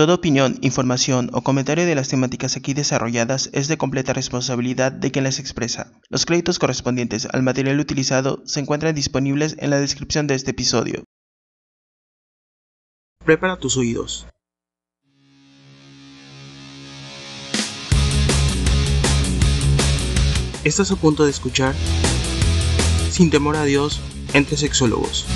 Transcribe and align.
Toda 0.00 0.14
opinión, 0.14 0.56
información 0.62 1.28
o 1.34 1.42
comentario 1.42 1.84
de 1.84 1.94
las 1.94 2.08
temáticas 2.08 2.56
aquí 2.56 2.72
desarrolladas 2.72 3.50
es 3.52 3.68
de 3.68 3.76
completa 3.76 4.14
responsabilidad 4.14 4.92
de 4.92 5.10
quien 5.10 5.24
las 5.24 5.38
expresa. 5.38 5.92
Los 6.08 6.24
créditos 6.24 6.58
correspondientes 6.58 7.28
al 7.30 7.42
material 7.42 7.78
utilizado 7.78 8.42
se 8.46 8.60
encuentran 8.60 8.94
disponibles 8.94 9.56
en 9.58 9.68
la 9.68 9.78
descripción 9.78 10.26
de 10.26 10.36
este 10.36 10.52
episodio. 10.52 11.04
Prepara 13.26 13.58
tus 13.58 13.76
oídos. 13.76 14.26
Estás 20.64 20.90
a 20.92 20.96
punto 20.96 21.26
de 21.26 21.30
escuchar 21.30 21.74
Sin 23.10 23.28
temor 23.28 23.54
a 23.56 23.64
Dios 23.64 24.00
entre 24.32 24.56
sexólogos. 24.56 25.26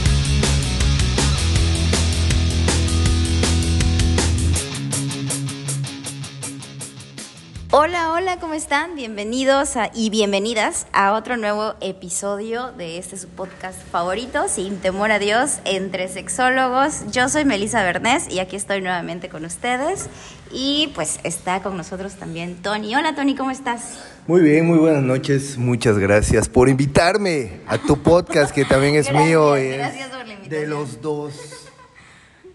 Hola, 8.25 8.41
¿cómo 8.41 8.55
están? 8.55 8.97
Bienvenidos 8.97 9.75
y 9.93 10.09
bienvenidas 10.09 10.87
a 10.95 11.13
otro 11.13 11.37
nuevo 11.37 11.75
episodio 11.83 12.73
de 12.73 12.97
este 12.97 13.19
su 13.19 13.29
podcast 13.29 13.79
favorito, 13.93 14.49
Sin 14.49 14.79
Temor 14.79 15.13
a 15.13 15.19
Dios, 15.19 15.59
entre 15.67 16.09
sexólogos. 16.09 17.03
Yo 17.13 17.29
soy 17.29 17.45
Melissa 17.45 17.83
Bernés 17.83 18.31
y 18.31 18.39
aquí 18.39 18.57
estoy 18.57 18.81
nuevamente 18.81 19.29
con 19.29 19.45
ustedes. 19.45 20.09
Y 20.51 20.91
pues 20.95 21.21
está 21.23 21.61
con 21.61 21.77
nosotros 21.77 22.15
también 22.15 22.63
Tony. 22.63 22.97
Hola 22.97 23.15
Tony, 23.15 23.35
¿cómo 23.35 23.51
estás? 23.51 23.99
Muy 24.27 24.41
bien, 24.41 24.65
muy 24.67 24.79
buenas 24.79 25.03
noches. 25.03 25.59
Muchas 25.59 25.99
gracias 25.99 26.49
por 26.49 26.71
invitarme 26.71 27.61
a 27.67 27.77
tu 27.77 28.03
podcast 28.03 28.55
que 28.55 28.65
también 28.65 28.95
es 28.95 29.13
mío. 29.13 29.51
Gracias 29.51 30.09
por 30.09 30.27
la 30.27 30.33
invitación. 30.33 30.63
De 30.63 30.67
los 30.67 31.03
dos. 31.03 31.64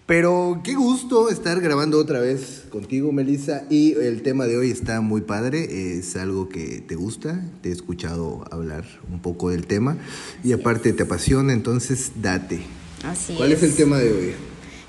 Pero 0.09 0.61
qué 0.63 0.73
gusto 0.73 1.29
estar 1.29 1.61
grabando 1.61 1.99
otra 1.99 2.19
vez 2.19 2.63
contigo, 2.71 3.11
Melissa. 3.11 3.65
Y 3.69 3.93
el 3.93 4.23
tema 4.23 4.47
de 4.47 4.57
hoy 4.57 4.71
está 4.71 5.01
muy 5.01 5.21
padre. 5.21 5.99
Es 5.99 6.15
algo 6.15 6.49
que 6.49 6.81
te 6.81 6.95
gusta. 6.95 7.39
Te 7.61 7.69
he 7.69 7.71
escuchado 7.71 8.43
hablar 8.49 8.85
un 9.11 9.19
poco 9.19 9.51
del 9.51 9.67
tema. 9.67 9.97
Y 10.43 10.51
aparte 10.53 10.93
te 10.93 11.03
apasiona, 11.03 11.53
entonces 11.53 12.13
date. 12.15 12.61
Así 13.03 13.35
¿Cuál 13.35 13.51
es 13.51 13.61
el 13.61 13.75
tema 13.75 13.99
de 13.99 14.11
hoy? 14.11 14.33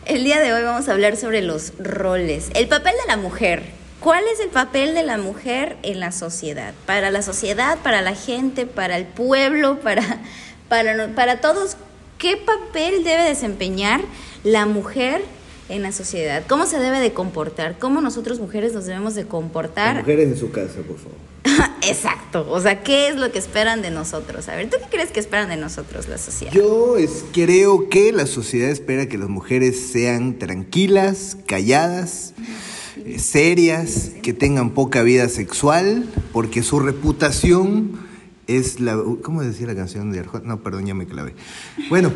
El 0.06 0.24
día 0.24 0.40
de 0.40 0.54
hoy 0.54 0.62
vamos 0.62 0.88
a 0.88 0.92
hablar 0.92 1.18
sobre 1.18 1.42
los 1.42 1.74
roles. 1.78 2.48
El 2.54 2.66
papel 2.68 2.94
de 3.02 3.06
la 3.06 3.18
mujer. 3.18 3.64
¿Cuál 4.00 4.24
es 4.32 4.40
el 4.40 4.48
papel 4.48 4.94
de 4.94 5.02
la 5.02 5.18
mujer 5.18 5.76
en 5.82 6.00
la 6.00 6.12
sociedad? 6.12 6.72
Para 6.86 7.10
la 7.10 7.20
sociedad, 7.20 7.76
para 7.82 8.00
la 8.00 8.14
gente, 8.14 8.64
para 8.64 8.96
el 8.96 9.04
pueblo, 9.04 9.80
para, 9.80 10.22
para, 10.70 11.14
para 11.14 11.42
todos. 11.42 11.76
¿Qué 12.20 12.36
papel 12.36 13.02
debe 13.02 13.22
desempeñar 13.22 14.02
la 14.44 14.66
mujer 14.66 15.22
en 15.70 15.80
la 15.80 15.90
sociedad? 15.90 16.44
¿Cómo 16.46 16.66
se 16.66 16.78
debe 16.78 17.00
de 17.00 17.14
comportar? 17.14 17.78
¿Cómo 17.78 18.02
nosotros 18.02 18.40
mujeres 18.40 18.74
nos 18.74 18.84
debemos 18.84 19.14
de 19.14 19.24
comportar? 19.24 19.96
Las 19.96 20.04
mujeres 20.04 20.28
en 20.28 20.36
su 20.36 20.50
casa, 20.50 20.82
por 20.86 20.98
favor. 20.98 21.16
Exacto. 21.82 22.46
O 22.50 22.60
sea, 22.60 22.82
¿qué 22.82 23.08
es 23.08 23.16
lo 23.16 23.32
que 23.32 23.38
esperan 23.38 23.80
de 23.80 23.90
nosotros? 23.90 24.50
A 24.50 24.56
ver, 24.56 24.68
¿tú 24.68 24.76
qué 24.78 24.90
crees 24.90 25.12
que 25.12 25.18
esperan 25.18 25.48
de 25.48 25.56
nosotros 25.56 26.08
la 26.08 26.18
sociedad? 26.18 26.52
Yo 26.52 26.98
es, 26.98 27.24
creo 27.32 27.88
que 27.88 28.12
la 28.12 28.26
sociedad 28.26 28.68
espera 28.68 29.08
que 29.08 29.16
las 29.16 29.30
mujeres 29.30 29.80
sean 29.90 30.38
tranquilas, 30.38 31.38
calladas, 31.46 32.34
eh, 33.02 33.18
serias, 33.18 34.10
que 34.22 34.34
tengan 34.34 34.74
poca 34.74 35.02
vida 35.02 35.26
sexual, 35.30 36.04
porque 36.34 36.62
su 36.62 36.80
reputación 36.80 38.09
es 38.56 38.80
la... 38.80 38.98
¿Cómo 39.22 39.42
decía 39.42 39.66
la 39.66 39.74
canción 39.74 40.12
de 40.12 40.20
Arjona? 40.20 40.44
No, 40.46 40.62
perdón, 40.62 40.86
ya 40.86 40.94
me 40.94 41.06
clavé. 41.06 41.34
Bueno, 41.88 42.12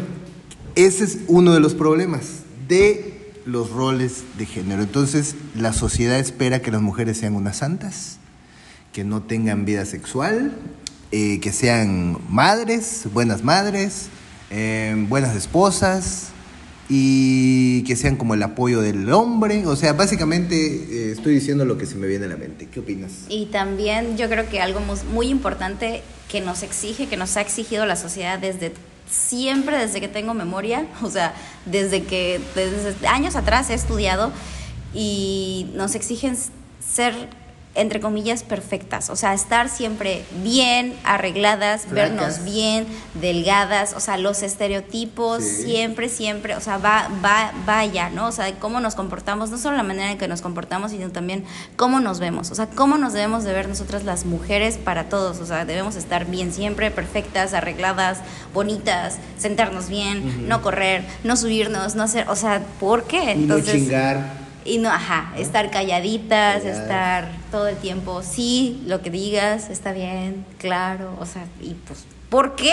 ese 0.75 1.05
es 1.05 1.19
uno 1.29 1.53
de 1.53 1.61
los 1.61 1.75
problemas 1.75 2.43
de 2.69 3.33
los 3.47 3.71
roles 3.71 4.25
de 4.39 4.47
género. 4.47 4.83
Entonces, 4.83 5.37
la 5.55 5.73
sociedad 5.73 6.19
espera 6.19 6.61
que 6.61 6.71
las 6.71 6.83
mujeres 6.83 7.19
sean 7.19 7.35
unas 7.35 7.59
santas, 7.59 8.19
que 8.93 9.05
no 9.05 9.23
tengan 9.23 9.65
vida 9.65 9.85
sexual, 9.85 10.57
eh, 11.13 11.41
que 11.41 11.53
sean 11.53 12.19
madres, 12.29 13.07
buenas 13.13 13.45
madres, 13.45 14.09
eh, 14.51 15.07
buenas 15.09 15.37
esposas 15.37 16.34
y 16.89 17.83
que 17.85 17.97
sean 17.97 18.17
como 18.17 18.35
el 18.35 18.43
apoyo 18.43 18.81
del 18.81 19.11
hombre. 19.13 19.67
O 19.67 19.77
sea, 19.77 19.93
básicamente 19.93 20.57
eh, 20.57 21.13
estoy 21.13 21.35
diciendo 21.35 21.65
lo 21.65 21.79
que 21.79 21.87
se 21.87 21.97
me 21.97 22.07
viene 22.07 22.27
a 22.27 22.29
la 22.29 22.37
mente. 22.37 22.67
¿Qué 22.67 22.81
opinas? 22.81 23.13
Y 23.29 23.47
también 23.47 24.17
yo 24.17 24.29
creo 24.29 24.49
que 24.49 24.61
algo 24.61 24.81
muy 25.13 25.29
importante 25.29 26.03
que 26.29 26.41
nos 26.41 26.63
exige, 26.63 27.07
que 27.07 27.17
nos 27.17 27.37
ha 27.37 27.41
exigido 27.41 27.87
la 27.87 27.97
sociedad 27.97 28.39
desde 28.39 28.73
siempre, 29.11 29.79
desde 29.79 30.01
que 30.01 30.09
tengo 30.09 30.35
memoria, 30.35 30.87
o 31.03 31.11
sea, 31.11 31.35
desde 31.67 32.05
que 32.05 32.41
desde 32.55 33.07
años 33.07 33.37
atrás 33.37 33.71
he 33.71 33.75
estudiado 33.75 34.33
y 34.93 35.71
nos 35.75 35.95
exigen 35.95 36.37
ser 36.81 37.15
entre 37.75 38.01
comillas 38.01 38.43
perfectas, 38.43 39.11
o 39.11 39.17
sea, 39.17 39.35
estar 39.35 39.69
siempre 39.69 40.25
bien 40.43 40.95
arregladas, 41.05 41.83
Flacas. 41.83 41.95
vernos 41.95 42.45
bien, 42.45 42.87
delgadas, 43.15 43.95
o 43.95 44.01
sea, 44.01 44.17
los 44.17 44.43
estereotipos 44.43 45.43
Sí. 45.43 45.65
siempre, 45.65 46.09
siempre, 46.09 46.55
o 46.55 46.61
sea, 46.61 46.79
va, 46.79 47.09
va, 47.25 47.53
vaya, 47.67 48.11
¿no? 48.11 48.29
O 48.29 48.33
sea, 48.33 48.53
cómo 48.61 48.81
nos 48.81 48.95
comportamos, 48.95 49.51
no 49.51 49.59
solo 49.59 49.77
la 49.77 49.83
manera 49.83 50.13
en 50.13 50.19
que 50.19 50.29
nos 50.29 50.41
comportamos, 50.41 50.93
sino 50.93 51.11
también 51.11 51.45
cómo 51.77 52.01
nos 52.01 52.21
vemos, 52.21 52.51
o 52.51 52.55
sea, 52.55 52.67
cómo 52.69 52.97
nos 52.97 53.13
debemos 53.13 53.45
de 53.45 53.53
ver 53.53 53.69
nosotras 53.69 54.05
las 54.05 54.25
mujeres 54.25 54.79
para 54.79 55.09
todos, 55.09 55.39
o 55.41 55.47
sea, 55.47 55.65
debemos 55.65 55.97
estar 55.97 56.27
bien 56.27 56.53
siempre, 56.53 56.91
perfectas, 56.91 57.55
arregladas, 57.55 58.19
bonitas, 58.53 59.19
sentarnos 59.39 59.89
bien, 59.89 60.49
no 60.49 60.63
correr, 60.63 61.05
no 61.25 61.37
subirnos, 61.37 61.95
no 61.97 62.05
hacer, 62.05 62.29
o 62.29 62.37
sea, 62.37 62.63
¿por 62.79 63.05
qué? 63.05 63.33
y 63.33 63.39
no 63.47 63.61
chingar. 63.61 64.44
Y 64.65 64.79
no, 64.79 64.89
ajá, 64.91 65.33
estar 65.37 65.71
calladitas, 65.71 66.63
Calladas. 66.63 66.83
estar 66.83 67.29
todo 67.51 67.69
el 67.69 67.77
tiempo, 67.77 68.23
sí, 68.23 68.83
lo 68.87 69.03
que 69.03 69.11
digas 69.11 69.69
está 69.71 69.93
bien, 69.93 70.47
claro, 70.59 71.15
o 71.21 71.27
sea, 71.27 71.45
y 71.61 71.75
pues, 71.75 72.05
¿por 72.31 72.55
qué? 72.57 72.73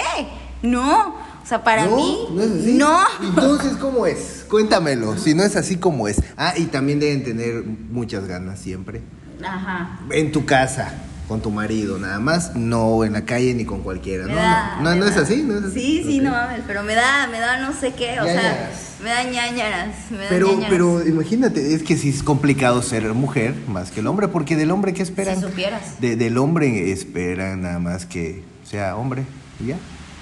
No, 0.62 1.10
o 1.44 1.46
sea, 1.46 1.64
para 1.64 1.86
¿No? 1.86 1.96
mí, 1.98 2.18
¿No 2.32 2.42
es 2.44 2.52
así? 2.52 2.74
no. 2.74 3.00
Entonces, 3.24 3.74
¿cómo 3.78 4.06
es? 4.06 4.46
Cuéntamelo, 4.50 5.18
si 5.18 5.34
no 5.34 5.44
es 5.44 5.56
así, 5.56 5.78
¿cómo 5.78 6.08
es? 6.08 6.22
Ah, 6.38 6.54
y 6.56 6.66
también 6.66 7.00
deben 7.00 7.24
tener 7.24 7.64
muchas 7.64 8.26
ganas 8.28 8.60
siempre. 8.60 9.02
Ajá. 9.44 10.00
En 10.12 10.32
tu 10.32 10.46
casa, 10.46 10.94
con 11.32 11.40
tu 11.40 11.50
marido, 11.50 11.98
nada 11.98 12.20
más, 12.20 12.58
no 12.58 13.06
en 13.06 13.14
la 13.14 13.24
calle 13.24 13.54
ni 13.54 13.64
con 13.64 13.84
cualquiera. 13.84 14.26
No, 14.26 14.36
da- 14.36 14.80
no, 14.82 14.94
no, 14.96 15.06
es 15.06 15.16
así, 15.16 15.38
¿no 15.44 15.58
es 15.60 15.64
así? 15.64 15.80
Sí, 15.80 16.04
sí, 16.06 16.20
no 16.20 16.32
mames, 16.32 16.60
pero 16.68 16.84
me 16.84 16.94
da, 16.94 17.26
me 17.28 17.40
da 17.40 17.58
no 17.62 17.72
sé 17.74 17.94
qué, 17.94 18.20
o 18.20 18.26
sea, 18.26 18.70
me 19.02 19.10
da 19.12 19.24
ñañaras, 19.24 19.96
me 20.12 20.18
da 20.18 20.26
Pero, 20.28 20.48
ñañaras. 20.48 20.70
pero 20.70 21.08
imagínate, 21.08 21.74
es 21.74 21.84
que 21.84 21.96
sí 21.96 22.10
es 22.10 22.22
complicado 22.22 22.82
ser 22.82 23.06
mujer 23.14 23.56
más 23.70 23.92
que 23.92 24.02
el 24.02 24.08
hombre, 24.08 24.28
porque 24.28 24.58
del 24.58 24.72
hombre, 24.72 24.94
¿qué 24.94 25.04
esperan? 25.04 25.36
Si 25.38 25.42
supieras. 25.44 26.02
De- 26.02 26.18
del 26.18 26.38
hombre 26.38 26.92
esperan 26.92 27.62
nada 27.62 27.80
más 27.80 28.06
que 28.06 28.44
sea 28.70 28.98
hombre, 28.98 29.24
y 29.64 29.68
ya, 29.68 29.78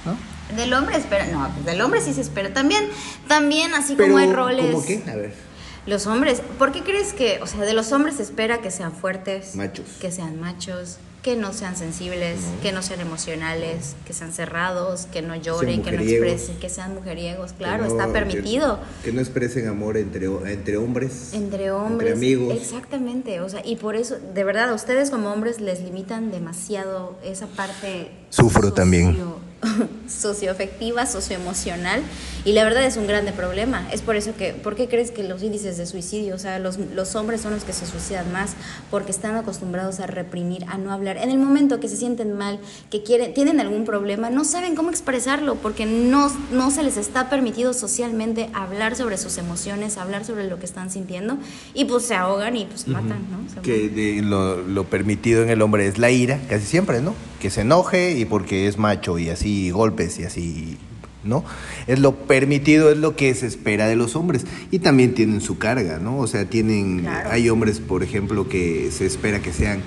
¿no? 0.06 0.16
Del 0.56 0.72
hombre 0.76 0.96
espera, 0.96 1.26
no, 1.32 1.50
pues 1.56 1.66
del 1.66 1.82
hombre 1.82 2.02
sí 2.02 2.14
se 2.14 2.22
espera. 2.22 2.54
También, 2.54 2.84
también 3.28 3.74
así 3.74 3.96
Pero, 3.98 4.10
como 4.14 4.20
hay 4.20 4.32
roles. 4.32 4.66
¿cómo 4.72 4.86
qué? 4.86 5.02
A 5.12 5.16
ver. 5.16 5.49
Los 5.86 6.08
hombres, 6.08 6.42
¿por 6.58 6.72
qué 6.72 6.82
crees 6.82 7.14
que, 7.14 7.40
o 7.42 7.48
sea, 7.48 7.62
de 7.62 7.74
los 7.74 7.92
hombres 7.92 8.16
se 8.18 8.24
espera 8.24 8.60
que 8.62 8.72
sean 8.72 8.92
fuertes, 8.92 9.56
Machos. 9.56 9.86
que 10.00 10.12
sean 10.12 10.40
machos, 10.40 10.98
que 11.24 11.36
no 11.36 11.52
sean 11.52 11.76
sensibles, 11.76 12.40
que 12.62 12.72
no 12.72 12.82
sean 12.82 13.02
emocionales, 13.02 13.96
que 14.06 14.14
sean 14.14 14.32
cerrados, 14.32 15.06
que 15.12 15.22
no 15.22 15.36
lloren, 15.36 15.82
que 15.84 15.92
no 15.92 16.02
expresen, 16.02 16.58
que 16.60 16.70
sean 16.70 16.94
mujeriegos? 16.94 17.54
Claro, 17.54 17.84
no- 17.86 17.90
está 17.90 18.14
permitido. 18.14 18.80
Que, 19.04 19.10
que 19.10 19.16
no 19.16 19.20
expresen 19.22 19.68
amor 19.68 19.98
entre, 19.98 20.28
entre 20.52 20.78
hombres. 20.78 21.34
Entre 21.34 21.72
hombres. 21.72 22.14
Entre 22.14 22.28
amigos. 22.36 22.56
Exactamente, 22.56 23.42
o 23.42 23.50
sea, 23.50 23.62
y 23.66 23.76
por 23.78 23.96
eso, 23.96 24.18
de 24.34 24.44
verdad, 24.44 24.70
a 24.70 24.74
ustedes 24.74 25.10
como 25.10 25.32
hombres 25.32 25.60
les 25.60 25.82
limitan 25.82 26.32
demasiado 26.32 27.18
esa 27.24 27.48
parte. 27.48 28.12
Sufro 28.30 28.72
también. 28.74 29.18
socioafectiva, 30.08 31.06
socioemocional, 31.06 32.02
y 32.46 32.54
la 32.54 32.64
verdad 32.64 32.84
es 32.86 32.98
un 32.98 33.08
grande 33.08 33.32
problema. 33.32 33.88
Es 33.92 34.02
por 34.02 34.16
eso 34.16 34.34
que, 34.36 34.54
¿por 34.54 34.76
qué 34.76 34.88
crees 34.88 35.12
que 35.12 35.24
los 35.24 35.44
índices 35.44 35.78
de 35.78 35.86
suicidio, 35.86 36.36
o 36.36 36.38
sea, 36.38 36.60
los, 36.60 36.78
los 36.78 37.16
hombres 37.16 37.42
son 37.42 37.54
los 37.54 37.64
que 37.64 37.74
se 37.74 37.86
suicidan 37.86 38.32
más? 38.32 38.54
Porque 38.90 39.12
están 39.12 39.36
acostumbrados 39.36 40.00
a 40.00 40.08
reprimir, 40.08 40.64
a 40.68 40.78
no 40.78 40.92
hablar. 40.92 41.18
En 41.18 41.30
el 41.30 41.38
momento 41.38 41.80
que 41.80 41.88
se 41.90 41.98
sienten 41.98 42.38
mal, 42.38 42.60
que 42.90 43.04
quieren, 43.04 43.34
tienen 43.34 43.60
algún 43.60 43.86
problema, 43.86 44.30
no 44.30 44.46
saben 44.46 44.76
cómo 44.76 44.90
expresarlo, 44.90 45.56
porque 45.56 45.86
no, 45.86 46.32
no 46.52 46.72
se 46.72 46.84
les 46.84 46.98
está 46.98 47.30
permitido 47.30 47.74
socialmente 47.74 48.50
hablar 48.54 48.96
sobre 48.96 49.18
sus 49.18 49.38
emociones, 49.38 49.98
hablar 49.98 50.26
sobre 50.26 50.48
lo 50.48 50.60
que 50.60 50.66
están 50.66 50.90
sintiendo, 50.90 51.38
y 51.74 51.86
pues 51.86 52.04
se 52.06 52.16
ahogan 52.16 52.56
y 52.56 52.66
pues 52.66 52.88
matan, 52.88 53.20
¿no? 53.30 53.54
Se 53.54 53.62
Que 53.62 53.90
de- 53.90 54.22
lo, 54.22 54.62
lo 54.62 54.86
permitido 54.86 55.44
en 55.44 55.50
el 55.50 55.62
hombre 55.62 55.88
es 55.88 55.98
la 55.98 56.10
ira, 56.12 56.40
casi 56.50 56.66
siempre, 56.66 57.02
¿no? 57.02 57.14
Que 57.40 57.50
se 57.50 57.62
enoje 57.62 58.18
y 58.18 58.26
porque 58.26 58.68
es 58.68 58.78
macho 58.78 59.18
y 59.18 59.30
así 59.30 59.72
golpes 59.72 60.20
y 60.20 60.24
así, 60.26 60.78
¿no? 61.24 61.44
Es 61.88 62.00
lo 62.00 62.16
permitido, 62.16 62.92
es 62.92 62.98
lo 62.98 63.16
que 63.16 63.34
se 63.34 63.48
espera 63.48 63.88
de 63.88 63.96
los 63.96 64.16
hombres. 64.16 64.46
Y 64.72 64.80
también 64.80 65.14
tienen 65.14 65.40
su 65.42 65.58
carga, 65.58 66.00
¿no? 66.00 66.18
O 66.20 66.28
sea, 66.28 66.46
tienen, 66.50 67.00
Claro. 67.02 67.30
hay 67.32 67.50
hombres, 67.50 67.80
por 67.80 68.04
ejemplo, 68.04 68.50
que 68.50 68.90
se 68.92 69.06
espera 69.06 69.42
que 69.42 69.54
sean 69.54 69.82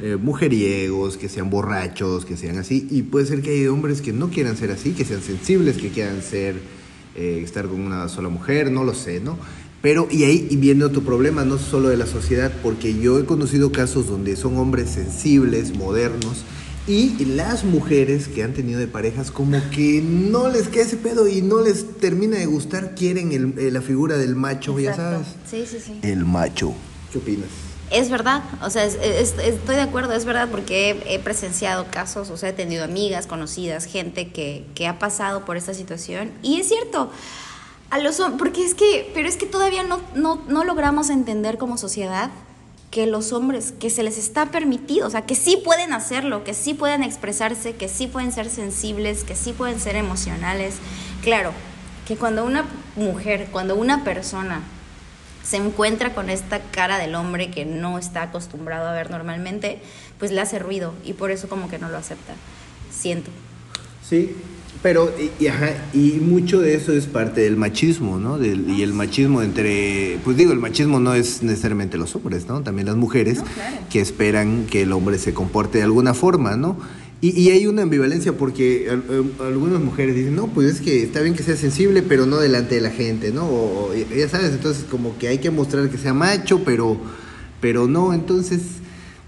eh, 0.00 0.16
mujeriegos, 0.16 1.16
que 1.16 1.28
sean 1.28 1.50
borrachos, 1.50 2.24
que 2.24 2.36
sean 2.36 2.58
así. 2.58 2.86
Y 2.90 3.02
puede 3.02 3.26
ser 3.26 3.42
que 3.42 3.50
hay 3.50 3.66
hombres 3.66 4.00
que 4.02 4.12
no 4.12 4.28
quieran 4.30 4.56
ser 4.56 4.70
así, 4.70 4.92
que 4.92 5.04
sean 5.04 5.22
sensibles, 5.22 5.76
que 5.78 5.88
quieran 5.88 6.22
ser, 6.22 6.56
eh, 7.16 7.40
estar 7.42 7.66
con 7.66 7.80
una 7.80 8.08
sola 8.08 8.28
mujer, 8.28 8.70
no 8.70 8.84
lo 8.84 8.94
sé, 8.94 9.18
¿no? 9.20 9.36
Pero, 9.82 10.08
y 10.10 10.24
ahí 10.24 10.46
y 10.50 10.56
viene 10.56 10.84
otro 10.84 11.02
problema, 11.02 11.44
no 11.44 11.56
solo 11.58 11.88
de 11.88 11.96
la 11.96 12.06
sociedad, 12.06 12.52
porque 12.62 12.98
yo 12.98 13.18
he 13.18 13.24
conocido 13.24 13.72
casos 13.72 14.06
donde 14.08 14.36
son 14.36 14.56
hombres 14.56 14.90
sensibles, 14.90 15.76
modernos, 15.76 16.44
y 16.88 17.24
las 17.26 17.64
mujeres 17.64 18.28
que 18.28 18.42
han 18.42 18.54
tenido 18.54 18.80
de 18.80 18.88
parejas 18.88 19.30
como 19.30 19.58
que 19.70 20.00
no 20.02 20.48
les 20.48 20.68
queda 20.68 20.84
ese 20.84 20.96
pedo 20.96 21.28
y 21.28 21.42
no 21.42 21.60
les 21.62 21.98
termina 21.98 22.38
de 22.38 22.46
gustar, 22.46 22.94
quieren 22.94 23.30
el- 23.32 23.58
eh, 23.58 23.70
la 23.70 23.82
figura 23.82 24.16
del 24.16 24.34
macho, 24.34 24.78
ya 24.80 24.96
sabes. 24.96 25.26
Sí, 25.48 25.64
sí, 25.70 25.78
sí. 25.84 26.00
El 26.02 26.24
macho. 26.24 26.72
¿Qué 27.12 27.18
opinas? 27.18 27.48
Es 27.90 28.10
verdad, 28.10 28.42
o 28.62 28.68
sea, 28.70 28.84
es- 28.84 28.98
es- 29.02 29.34
estoy 29.42 29.76
de 29.76 29.80
acuerdo, 29.82 30.12
es 30.12 30.24
verdad, 30.24 30.48
porque 30.50 30.90
he, 30.90 31.14
he 31.14 31.18
presenciado 31.18 31.86
casos, 31.90 32.30
o 32.30 32.36
sea, 32.36 32.50
he 32.50 32.52
tenido 32.52 32.84
amigas, 32.84 33.26
conocidas, 33.26 33.84
gente 33.86 34.28
que, 34.30 34.64
que 34.74 34.86
ha 34.86 34.98
pasado 34.98 35.44
por 35.44 35.56
esta 35.56 35.72
situación. 35.74 36.30
Y 36.42 36.60
es 36.60 36.68
cierto, 36.68 37.10
a 37.90 37.98
los 37.98 38.20
porque 38.38 38.64
es 38.64 38.74
que, 38.74 39.10
pero 39.14 39.28
es 39.28 39.36
que 39.36 39.46
todavía 39.46 39.82
no, 39.84 40.00
no, 40.14 40.42
no 40.48 40.64
logramos 40.64 41.08
entender 41.10 41.56
como 41.58 41.78
sociedad 41.78 42.30
que 42.90 43.06
los 43.06 43.32
hombres, 43.32 43.72
que 43.78 43.90
se 43.90 44.02
les 44.02 44.16
está 44.16 44.46
permitido, 44.46 45.06
o 45.06 45.10
sea, 45.10 45.22
que 45.22 45.34
sí 45.34 45.60
pueden 45.62 45.92
hacerlo, 45.92 46.44
que 46.44 46.54
sí 46.54 46.74
pueden 46.74 47.02
expresarse, 47.02 47.74
que 47.74 47.88
sí 47.88 48.06
pueden 48.06 48.32
ser 48.32 48.48
sensibles, 48.48 49.24
que 49.24 49.34
sí 49.34 49.52
pueden 49.52 49.78
ser 49.78 49.96
emocionales. 49.96 50.76
Claro, 51.22 51.52
que 52.06 52.16
cuando 52.16 52.44
una 52.44 52.64
mujer, 52.96 53.48
cuando 53.52 53.76
una 53.76 54.04
persona 54.04 54.62
se 55.42 55.58
encuentra 55.58 56.14
con 56.14 56.30
esta 56.30 56.60
cara 56.60 56.98
del 56.98 57.14
hombre 57.14 57.50
que 57.50 57.64
no 57.64 57.98
está 57.98 58.22
acostumbrado 58.22 58.88
a 58.88 58.92
ver 58.92 59.10
normalmente, 59.10 59.80
pues 60.18 60.30
le 60.30 60.40
hace 60.40 60.58
ruido 60.58 60.94
y 61.04 61.12
por 61.12 61.30
eso 61.30 61.48
como 61.48 61.68
que 61.68 61.78
no 61.78 61.88
lo 61.88 61.98
acepta. 61.98 62.34
Siento. 62.90 63.30
Sí, 64.02 64.34
pero 64.82 65.12
y, 65.18 65.42
y, 65.44 65.48
ajá, 65.48 65.70
y 65.92 66.20
mucho 66.20 66.60
de 66.60 66.74
eso 66.74 66.92
es 66.92 67.06
parte 67.06 67.40
del 67.40 67.56
machismo, 67.56 68.18
¿no? 68.18 68.38
Del- 68.38 68.68
y 68.70 68.82
el 68.82 68.92
machismo 68.92 69.42
entre, 69.42 70.18
pues 70.24 70.36
digo, 70.36 70.52
el 70.52 70.58
machismo 70.60 71.00
no 71.00 71.14
es 71.14 71.42
necesariamente 71.42 71.98
los 71.98 72.14
hombres, 72.14 72.46
¿no? 72.46 72.62
También 72.62 72.86
las 72.86 72.96
mujeres 72.96 73.38
No, 73.38 73.44
claro. 73.44 73.76
que 73.90 74.00
esperan 74.00 74.66
que 74.66 74.82
el 74.82 74.92
hombre 74.92 75.18
se 75.18 75.34
comporte 75.34 75.78
de 75.78 75.84
alguna 75.84 76.14
forma, 76.14 76.56
¿no? 76.56 76.76
Y, 77.20 77.30
y 77.40 77.50
hay 77.50 77.66
una 77.66 77.82
ambivalencia 77.82 78.32
porque 78.34 78.88
al- 78.88 79.02
algunas 79.44 79.80
mujeres 79.80 80.14
dicen, 80.14 80.36
no, 80.36 80.46
pues 80.46 80.68
es 80.76 80.80
que 80.80 81.02
está 81.02 81.20
bien 81.22 81.34
que 81.34 81.42
sea 81.42 81.56
sensible, 81.56 82.02
pero 82.02 82.26
no 82.26 82.36
delante 82.38 82.76
de 82.76 82.80
la 82.80 82.90
gente, 82.90 83.32
¿no? 83.32 83.46
O, 83.46 83.90
o, 83.90 83.94
ya 83.94 84.28
sabes, 84.28 84.52
entonces 84.52 84.84
como 84.88 85.18
que 85.18 85.26
hay 85.26 85.38
que 85.38 85.50
mostrar 85.50 85.90
que 85.90 85.98
sea 85.98 86.14
macho, 86.14 86.62
pero, 86.64 86.96
pero 87.60 87.88
no, 87.88 88.14
entonces 88.14 88.60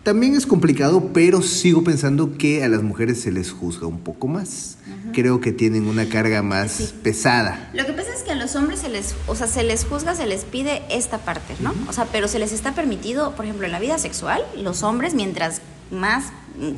también 0.02 0.35
es 0.35 0.47
complicado, 0.47 1.11
pero 1.12 1.43
sigo 1.43 1.85
pensando 1.85 2.37
que 2.38 2.64
a 2.64 2.69
las 2.69 2.82
mujeres 2.82 3.20
se 3.20 3.31
les 3.31 3.50
juzga 3.52 3.87
un 3.87 4.00
poco 4.00 4.29
más. 4.29 4.76
Creo 5.12 5.41
que 5.41 5.52
tienen 5.52 5.87
una 5.87 6.08
carga 6.08 6.43
más 6.43 6.73
Sí. 6.73 6.91
pesada. 7.02 7.70
Lo 7.75 7.85
que 7.85 7.93
pasa 7.93 8.11
es 8.17 8.23
que 8.23 8.31
a 8.31 8.35
los 8.37 8.55
hombres 8.56 8.81
se 8.81 8.88
les, 8.88 9.14
o 9.26 9.35
sea, 9.35 9.47
se 9.47 9.62
les 9.64 9.85
juzga, 9.85 10.14
se 10.14 10.26
les 10.26 10.44
pide 10.44 10.82
esta 10.91 11.19
parte, 11.19 11.55
¿no? 11.61 11.75
O 11.88 11.93
sea, 11.93 12.06
pero 12.12 12.29
se 12.29 12.38
les 12.38 12.52
está 12.52 12.75
permitido, 12.75 13.35
por 13.35 13.44
ejemplo, 13.44 13.67
en 13.67 13.73
la 13.73 13.81
vida 13.81 13.99
sexual, 13.99 14.43
los 14.56 14.82
hombres 14.82 15.14
mientras 15.14 15.61
más 15.91 16.26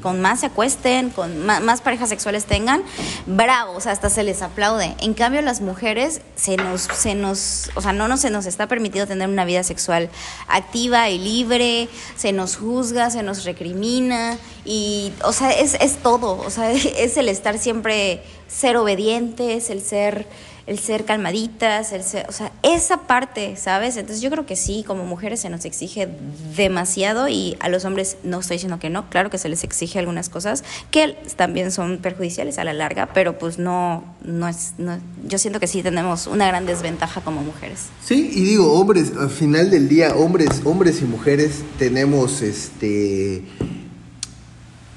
con 0.01 0.21
más 0.21 0.41
se 0.41 0.47
acuesten, 0.47 1.11
con 1.11 1.45
más, 1.45 1.81
parejas 1.81 2.09
sexuales 2.09 2.45
tengan, 2.45 2.83
bravo, 3.27 3.75
o 3.75 3.81
sea, 3.81 3.93
hasta 3.93 4.11
se 4.11 4.23
les 4.23 4.43
aplaude. 4.43 4.95
En 5.01 5.15
cambio, 5.15 5.43
las 5.43 5.61
mujeres 5.61 6.21
se 6.37 6.57
nos, 6.57 6.83
se 6.83 7.15
nos, 7.15 7.71
o 7.75 7.81
sea, 7.81 7.93
no 7.93 8.09
nos, 8.09 8.21
se 8.21 8.31
nos 8.31 8.47
está 8.47 8.67
permitido 8.67 9.07
tener 9.07 9.29
una 9.29 9.45
vida 9.45 9.63
sexual 9.63 10.11
activa 10.49 11.09
y 11.11 11.19
libre, 11.19 11.89
se 12.17 12.33
nos 12.33 12.57
juzga, 12.57 13.11
se 13.11 13.23
nos 13.23 13.45
recrimina 13.45 14.39
y, 14.65 15.13
o 15.25 15.33
sea, 15.33 15.51
es, 15.51 15.75
es 15.81 15.97
todo, 15.97 16.39
o 16.39 16.51
sea, 16.51 16.71
es 16.73 17.17
el 17.17 17.29
estar 17.29 17.59
siempre 17.59 18.23
ser 18.49 18.77
obedientes, 18.77 19.71
el 19.71 19.81
ser 19.81 20.27
el 20.67 20.79
ser 20.79 21.05
calmaditas, 21.05 21.93
el 21.93 22.03
ser, 22.03 22.27
o 22.29 22.33
sea, 22.33 22.53
esa 22.63 23.07
parte, 23.07 23.57
¿sabes? 23.57 23.97
Entonces 23.97 24.23
yo 24.23 24.31
creo 24.31 24.47
que 24.47 24.57
sí, 24.57 24.85
como 24.87 25.05
mujeres 25.05 25.41
se 25.41 25.51
nos 25.51 25.65
exige 25.65 26.09
demasiado 26.57 27.29
y 27.29 27.57
a 27.61 27.69
los 27.69 27.85
hombres 27.85 28.17
no 28.23 28.41
estoy 28.41 28.57
diciendo 28.57 28.79
que 28.79 28.89
no, 28.89 29.09
claro 29.11 29.31
que 29.31 29.39
se 29.39 29.49
les 29.49 29.65
exige 29.65 29.99
algunas 29.99 30.29
cosas 30.29 30.63
que 30.91 31.17
también 31.37 31.73
son 31.73 31.99
perjudiciales 31.99 32.59
a 32.59 32.65
la 32.65 32.73
larga, 32.73 33.09
pero 33.13 33.39
pues 33.39 33.59
no, 33.59 34.05
no 34.23 34.49
es, 34.49 34.75
no, 34.79 34.99
yo 35.27 35.39
siento 35.39 35.59
que 35.59 35.67
sí 35.67 35.83
tenemos 35.83 36.27
una 36.27 36.47
gran 36.47 36.65
desventaja 36.65 37.21
como 37.23 37.43
mujeres. 37.43 37.87
Sí, 38.05 38.31
y 38.33 38.45
digo, 38.45 38.73
hombres, 38.73 39.13
al 39.19 39.31
final 39.31 39.71
del 39.71 39.89
día, 39.89 40.15
hombres, 40.15 40.63
hombres 40.65 41.03
y 41.03 41.05
mujeres 41.05 41.63
tenemos 41.79 42.41
este 42.43 43.43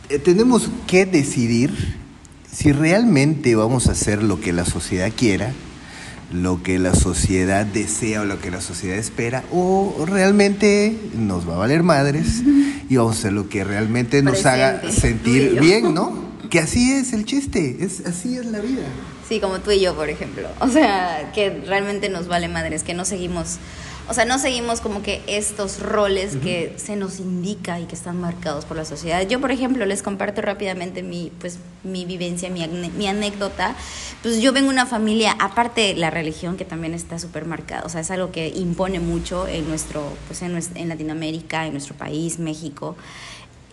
eh, 0.09 0.19
tenemos 0.19 0.69
que 0.87 1.05
decidir 1.05 1.71
si 2.51 2.71
realmente 2.71 3.55
vamos 3.55 3.87
a 3.87 3.91
hacer 3.91 4.23
lo 4.23 4.39
que 4.39 4.53
la 4.53 4.65
sociedad 4.65 5.11
quiera, 5.15 5.51
lo 6.31 6.63
que 6.63 6.79
la 6.79 6.95
sociedad 6.95 7.65
desea 7.65 8.21
o 8.21 8.25
lo 8.25 8.39
que 8.39 8.51
la 8.51 8.61
sociedad 8.61 8.97
espera, 8.97 9.43
o 9.51 10.05
realmente 10.07 10.97
nos 11.15 11.47
va 11.47 11.55
a 11.55 11.57
valer 11.57 11.83
madres 11.83 12.43
y 12.89 12.95
vamos 12.95 13.17
a 13.17 13.19
hacer 13.19 13.33
lo 13.33 13.49
que 13.49 13.63
realmente 13.63 14.21
nos 14.21 14.45
haga 14.45 14.81
sentir 14.91 15.59
bien, 15.59 15.93
¿no? 15.93 16.25
Que 16.49 16.59
así 16.59 16.91
es 16.91 17.11
el 17.11 17.25
chiste, 17.25 17.77
es, 17.81 18.05
así 18.05 18.37
es 18.37 18.45
la 18.45 18.59
vida. 18.59 18.83
Sí, 19.27 19.39
como 19.39 19.59
tú 19.59 19.71
y 19.71 19.79
yo, 19.79 19.95
por 19.95 20.09
ejemplo. 20.09 20.47
O 20.59 20.69
sea, 20.69 21.31
que 21.33 21.49
realmente 21.65 22.07
nos 22.07 22.27
vale 22.27 22.47
madres, 22.47 22.83
que 22.83 22.93
no 22.93 23.03
seguimos, 23.03 23.57
o 24.07 24.13
sea, 24.13 24.25
no 24.25 24.37
seguimos 24.37 24.81
como 24.81 25.01
que 25.01 25.21
estos 25.27 25.79
roles 25.79 26.35
que 26.37 26.73
se 26.77 26.95
nos 26.95 27.19
indica 27.19 27.79
y 27.79 27.85
que 27.85 27.95
están 27.95 28.19
marcados 28.19 28.65
por 28.65 28.77
la 28.77 28.85
sociedad. 28.85 29.27
Yo, 29.27 29.41
por 29.41 29.51
ejemplo, 29.51 29.85
les 29.85 30.03
comparto 30.03 30.41
rápidamente 30.41 31.01
mi, 31.03 31.31
pues, 31.39 31.59
mi 31.83 32.05
vivencia, 32.05 32.49
mi, 32.49 32.67
mi 32.67 33.07
anécdota. 33.07 33.75
Pues 34.21 34.41
yo 34.41 34.53
vengo 34.53 34.67
de 34.67 34.73
una 34.73 34.85
familia, 34.85 35.35
aparte 35.39 35.81
de 35.81 35.95
la 35.95 36.09
religión, 36.09 36.57
que 36.57 36.65
también 36.65 36.93
está 36.93 37.19
súper 37.19 37.45
marcada, 37.45 37.83
o 37.85 37.89
sea, 37.89 38.01
es 38.01 38.11
algo 38.11 38.31
que 38.31 38.47
impone 38.49 38.99
mucho 38.99 39.47
en 39.47 39.67
nuestro, 39.67 40.11
pues 40.27 40.41
en, 40.41 40.59
en 40.75 40.89
Latinoamérica, 40.89 41.65
en 41.65 41.73
nuestro 41.73 41.95
país, 41.95 42.39
México. 42.39 42.95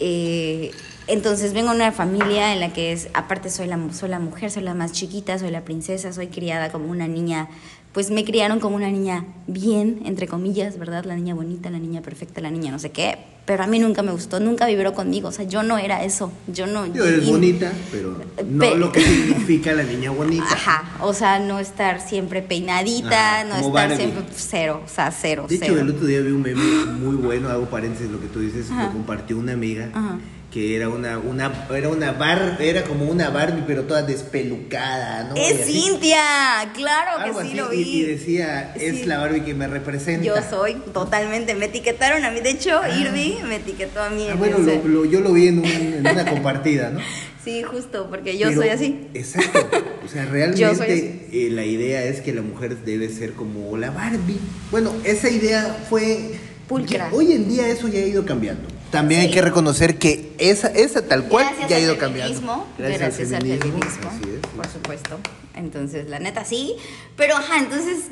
Eh, 0.04 0.72
entonces 1.06 1.52
vengo 1.52 1.70
de 1.70 1.76
una 1.76 1.92
familia 1.92 2.52
en 2.52 2.60
la 2.60 2.72
que 2.72 2.92
es, 2.92 3.08
aparte 3.14 3.50
soy 3.50 3.66
la, 3.66 3.78
soy 3.92 4.08
la 4.08 4.18
mujer, 4.18 4.50
soy 4.50 4.62
la 4.62 4.74
más 4.74 4.92
chiquita, 4.92 5.38
soy 5.38 5.50
la 5.50 5.62
princesa, 5.62 6.12
soy 6.12 6.26
criada 6.26 6.72
como 6.72 6.86
una 6.86 7.06
niña, 7.06 7.48
pues 7.92 8.10
me 8.10 8.24
criaron 8.24 8.58
como 8.58 8.76
una 8.76 8.88
niña 8.90 9.24
bien, 9.46 10.00
entre 10.06 10.26
comillas, 10.26 10.78
¿verdad? 10.78 11.04
La 11.04 11.14
niña 11.14 11.34
bonita, 11.34 11.68
la 11.70 11.78
niña 11.78 12.00
perfecta, 12.00 12.40
la 12.40 12.50
niña 12.50 12.70
no 12.72 12.78
sé 12.78 12.90
qué, 12.90 13.18
pero 13.44 13.64
a 13.64 13.66
mí 13.66 13.78
nunca 13.78 14.02
me 14.02 14.12
gustó, 14.12 14.40
nunca 14.40 14.66
vibró 14.66 14.94
conmigo, 14.94 15.28
o 15.28 15.32
sea, 15.32 15.44
yo 15.44 15.62
no 15.62 15.76
era 15.76 16.02
eso, 16.02 16.32
yo 16.46 16.66
no... 16.66 16.84
Digo, 16.84 17.04
eres 17.04 17.26
y- 17.26 17.30
bonita, 17.30 17.70
pero 17.90 18.16
no 18.48 18.58
Pe- 18.60 18.76
lo 18.76 18.92
que 18.92 19.00
significa 19.02 19.74
la 19.74 19.82
niña 19.82 20.10
bonita. 20.10 20.44
Ajá, 20.50 20.96
o 21.02 21.12
sea, 21.12 21.38
no 21.38 21.58
estar 21.58 22.00
siempre 22.00 22.40
peinadita, 22.40 23.40
Ajá, 23.40 23.44
no 23.44 23.56
estar 23.56 23.72
Barbie. 23.72 23.96
siempre 23.96 24.24
cero, 24.34 24.80
o 24.84 24.88
sea, 24.88 25.10
cero, 25.10 25.44
De 25.48 25.56
hecho, 25.56 25.64
cero. 25.66 25.80
el 25.82 25.90
otro 25.90 26.06
día 26.06 26.20
vi 26.20 26.30
un 26.30 26.40
meme 26.42 26.62
muy 26.98 27.16
bueno, 27.16 27.50
hago 27.50 27.66
paréntesis 27.68 28.10
lo 28.10 28.20
que 28.20 28.28
tú 28.28 28.40
dices, 28.40 28.70
Ajá. 28.70 28.86
lo 28.86 28.92
compartió 28.92 29.36
una 29.36 29.52
amiga 29.52 29.90
Ajá. 29.92 30.18
Que 30.52 30.76
era 30.76 30.88
una, 30.90 31.16
una, 31.18 31.66
era 31.74 31.88
una 31.88 32.12
bar, 32.12 32.58
era 32.60 32.84
como 32.84 33.06
una 33.06 33.30
Barbie, 33.30 33.64
pero 33.66 33.84
toda 33.84 34.02
despelucada, 34.02 35.32
Es 35.34 35.64
Cintia, 35.66 36.70
claro 36.74 37.18
algo 37.20 37.38
que 37.38 37.44
sí 37.44 37.48
así, 37.48 37.56
lo 37.56 37.68
vi. 37.70 37.80
Y, 37.80 38.02
decía, 38.02 38.74
es 38.76 38.98
Sí. 38.98 39.04
la 39.04 39.18
Barbie 39.18 39.40
que 39.42 39.54
me 39.54 39.66
representa. 39.66 40.24
Yo 40.24 40.34
soy 40.48 40.74
totalmente, 40.92 41.54
me 41.54 41.66
etiquetaron 41.66 42.24
a 42.24 42.30
mí, 42.30 42.40
de 42.40 42.50
hecho, 42.50 42.80
Irvi 43.00 43.38
me 43.48 43.56
etiquetó 43.56 44.02
a 44.02 44.10
mí. 44.10 44.26
Ah, 44.28 44.32
en 44.32 44.38
bueno, 44.38 44.58
lo- 44.58 44.84
lo- 44.88 45.04
yo 45.06 45.20
lo 45.20 45.32
vi 45.32 45.48
en, 45.48 45.58
un- 45.60 45.64
en 45.64 46.00
una 46.06 46.24
compartida, 46.26 46.90
¿no? 46.90 47.00
Sí, 47.44 47.64
justo, 47.64 48.06
porque 48.08 48.38
yo 48.38 48.48
Pero- 48.50 48.60
soy 48.60 48.68
así. 48.70 49.08
Exacto. 49.14 49.66
O 50.04 50.08
sea, 50.08 50.26
realmente 50.30 51.26
eh, 51.32 51.48
la 51.50 51.64
idea 51.64 52.04
es 52.04 52.20
que 52.20 52.32
la 52.32 52.40
mujer 52.42 52.76
debe 52.84 53.08
ser 53.08 53.32
como 53.32 53.76
la 53.76 53.90
Barbie. 53.90 54.38
Bueno, 54.70 54.92
esa 55.02 55.28
idea 55.28 55.76
fue... 55.90 56.34
Pulcra. 56.68 57.08
ya- 57.10 57.16
Hoy 57.16 57.32
en 57.32 57.48
día 57.48 57.66
eso 57.68 57.88
ya 57.88 57.98
ha 57.98 58.06
ido 58.06 58.24
cambiando. 58.24 58.68
También 58.92 59.22
hay 59.22 59.26
Sí. 59.28 59.32
que 59.34 59.42
reconocer 59.42 59.98
que 59.98 60.32
esa, 60.38 60.68
esa 60.68 61.02
tal 61.08 61.24
cual 61.24 61.46
Gracias 61.46 61.68
ya 61.70 61.76
ha 61.76 61.80
ido 61.80 61.96
feminismo, 61.96 62.66
cambiando. 62.76 62.98
Gracias, 62.98 63.32
al 63.32 63.42
feminismo, 63.42 63.80
así 64.08 64.30
es. 64.36 64.46
por 64.54 64.66
supuesto. 64.68 65.18
Entonces, 65.56 66.08
la 66.08 66.18
neta 66.20 66.44
sí. 66.44 66.76
Pero, 67.16 67.34
ajá, 67.36 67.58
entonces 67.58 68.04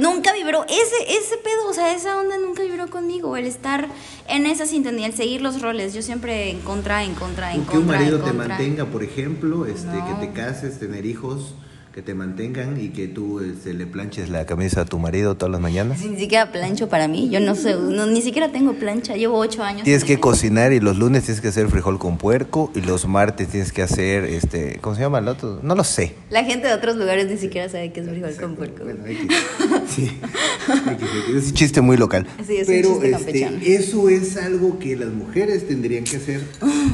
nunca 0.00 0.32
vibró 0.32 0.64
ese, 0.64 1.16
ese 1.18 1.36
pedo, 1.38 1.68
o 1.68 1.74
sea, 1.74 1.94
esa 1.94 2.16
onda 2.16 2.36
nunca 2.38 2.62
vibró 2.62 2.88
conmigo. 2.88 3.36
El 3.36 3.46
estar 3.46 3.88
en 4.28 4.46
esa 4.46 4.66
sintonía, 4.66 5.06
el 5.06 5.14
seguir 5.14 5.42
los 5.42 5.60
roles. 5.62 5.94
Yo 5.94 6.02
siempre 6.02 6.50
en 6.50 6.60
contra, 6.60 7.04
en 7.04 7.14
contra, 7.14 7.54
en 7.54 7.60
O 7.62 7.66
que 7.66 7.76
un 7.78 7.84
contra. 7.84 7.98
marido 8.00 8.18
te 8.18 8.30
contra. 8.30 8.48
mantenga, 8.48 8.84
por 8.86 9.02
ejemplo, 9.04 9.66
este, 9.66 9.86
No. 9.88 10.20
que 10.20 10.26
te 10.26 10.32
cases, 10.32 10.78
tener 10.78 11.04
hijos, 11.06 11.54
que 11.94 12.02
te 12.02 12.12
mantengan 12.12 12.80
y 12.80 12.88
que 12.88 13.06
tú 13.06 13.38
este, 13.38 13.72
le 13.72 13.86
planches 13.86 14.28
la 14.28 14.46
camisa 14.46 14.80
a 14.80 14.84
tu 14.84 14.98
marido 14.98 15.36
todas 15.36 15.52
las 15.52 15.60
mañanas. 15.60 16.04
Ni 16.04 16.16
siquiera 16.18 16.50
plancho 16.50 16.88
para 16.88 17.06
mí. 17.06 17.28
Yo 17.30 17.38
no 17.38 17.54
sé, 17.54 17.76
no, 17.76 18.04
ni 18.06 18.20
siquiera 18.20 18.50
tengo 18.50 18.72
plancha. 18.74 19.14
Llevo 19.14 19.38
ocho 19.38 19.62
años. 19.62 19.84
Tienes 19.84 20.02
que 20.02 20.18
cocinar 20.18 20.72
y 20.72 20.80
los 20.80 20.98
lunes 20.98 21.22
tienes 21.22 21.40
que 21.40 21.46
hacer 21.46 21.68
frijol 21.68 22.00
con 22.00 22.18
puerco 22.18 22.72
y 22.74 22.80
los 22.80 23.06
martes 23.06 23.46
tienes 23.46 23.70
que 23.70 23.82
hacer, 23.82 24.24
este, 24.24 24.78
¿cómo 24.80 24.96
se 24.96 25.02
llama 25.02 25.20
el 25.20 25.28
otro? 25.28 25.60
No 25.62 25.76
lo 25.76 25.84
sé. 25.84 26.16
La 26.30 26.42
gente 26.42 26.66
de 26.66 26.74
otros 26.74 26.96
lugares 26.96 27.28
ni 27.30 27.36
siquiera 27.36 27.68
sabe 27.68 27.92
qué 27.92 28.00
es 28.00 28.08
frijol 28.08 28.34
con 28.40 28.56
puerco. 28.56 28.82
Bueno, 28.82 29.04
hay 29.06 29.14
que- 29.14 29.28
sí, 29.86 30.10
hay 30.66 30.96
que- 30.96 31.38
es 31.38 31.46
un 31.46 31.52
chiste 31.52 31.80
muy 31.80 31.96
local. 31.96 32.26
Sí, 32.44 32.56
es 32.56 32.66
un 32.66 32.74
pero 32.74 33.00
chiste 33.00 33.44
este, 33.44 33.74
eso 33.76 34.08
es 34.08 34.36
algo 34.36 34.80
que 34.80 34.96
las 34.96 35.10
mujeres 35.10 35.68
tendrían 35.68 36.02
que 36.02 36.16
hacer. 36.16 36.40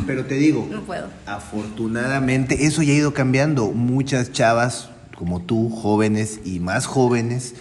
Pero 0.06 0.26
te 0.26 0.34
digo, 0.34 0.68
No 0.70 0.82
puedo. 0.82 1.06
afortunadamente 1.24 2.66
eso 2.66 2.82
ya 2.82 2.92
ha 2.92 2.96
ido 2.96 3.14
cambiando. 3.14 3.68
Muchas 3.72 4.30
chavas 4.32 4.89
como 5.20 5.38
tú, 5.38 5.68
jóvenes 5.68 6.40
y 6.46 6.60
más 6.60 6.86
jóvenes, 6.86 7.52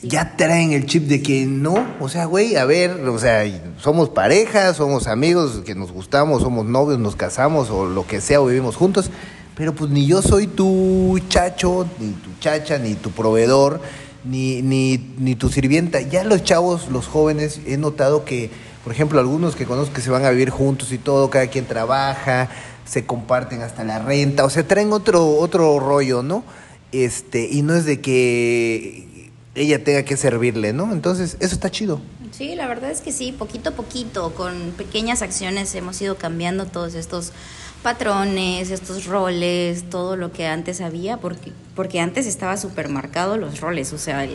ya 0.00 0.38
traen 0.38 0.72
el 0.72 0.86
chip 0.86 1.06
de 1.06 1.20
que 1.20 1.44
no, 1.44 1.86
o 2.00 2.08
sea, 2.08 2.24
güey, 2.24 2.56
a 2.56 2.64
ver, 2.64 2.92
o 2.92 3.18
sea, 3.18 3.44
somos 3.78 4.08
parejas, 4.08 4.78
somos 4.78 5.06
amigos, 5.06 5.60
que 5.66 5.74
nos 5.74 5.92
gustamos, 5.92 6.40
somos 6.40 6.64
novios, 6.64 6.98
nos 6.98 7.14
casamos 7.14 7.68
o 7.68 7.84
lo 7.84 8.06
que 8.06 8.22
sea, 8.22 8.40
o 8.40 8.46
vivimos 8.46 8.76
juntos, 8.76 9.10
pero 9.54 9.74
pues 9.74 9.90
ni 9.90 10.06
yo 10.06 10.22
soy 10.22 10.46
tu 10.46 11.20
chacho, 11.28 11.86
ni 11.98 12.12
tu 12.12 12.30
chacha, 12.40 12.78
ni 12.78 12.94
tu 12.94 13.10
proveedor, 13.10 13.82
ni, 14.24 14.62
ni, 14.62 14.96
ni 15.18 15.34
tu 15.34 15.50
sirvienta. 15.50 16.00
Ya 16.00 16.24
los 16.24 16.42
chavos, 16.42 16.88
los 16.88 17.06
jóvenes, 17.06 17.60
he 17.66 17.76
notado 17.76 18.24
que, 18.24 18.50
por 18.82 18.94
ejemplo, 18.94 19.20
algunos 19.20 19.56
que 19.56 19.66
conozco 19.66 19.92
que 19.92 20.00
se 20.00 20.08
van 20.08 20.24
a 20.24 20.30
vivir 20.30 20.48
juntos 20.48 20.90
y 20.90 20.96
todo, 20.96 21.28
cada 21.28 21.48
quien 21.48 21.66
trabaja, 21.66 22.48
se 22.86 23.04
comparten 23.04 23.60
hasta 23.60 23.84
la 23.84 23.98
renta, 23.98 24.46
o 24.46 24.48
sea, 24.48 24.66
traen 24.66 24.90
otro, 24.90 25.36
otro 25.36 25.78
rollo, 25.80 26.22
¿no? 26.22 26.44
Este, 26.94 27.48
y 27.50 27.62
no 27.62 27.74
es 27.74 27.84
de 27.86 28.00
que 28.00 29.30
ella 29.56 29.82
tenga 29.82 30.04
que 30.04 30.16
servirle, 30.16 30.72
¿no? 30.72 30.92
Entonces, 30.92 31.36
eso 31.40 31.54
está 31.54 31.70
chido. 31.70 32.00
Sí, 32.30 32.54
la 32.54 32.68
verdad 32.68 32.90
es 32.90 33.00
que 33.00 33.10
sí, 33.10 33.32
poquito 33.32 33.70
a 33.70 33.72
poquito, 33.72 34.32
con 34.34 34.72
pequeñas 34.76 35.20
acciones 35.20 35.74
hemos 35.74 36.00
ido 36.00 36.16
cambiando 36.16 36.66
todos 36.66 36.94
estos 36.94 37.32
patrones, 37.82 38.70
estos 38.70 39.06
roles, 39.06 39.90
todo 39.90 40.16
lo 40.16 40.32
que 40.32 40.46
antes 40.46 40.80
había, 40.80 41.16
porque, 41.16 41.52
porque 41.74 42.00
antes 42.00 42.26
estaba 42.26 42.56
supermercado 42.56 43.36
los 43.36 43.60
roles, 43.60 43.92
o 43.92 43.98
sea, 43.98 44.26